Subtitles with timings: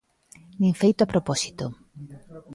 [0.61, 1.65] Nin feito a propósito.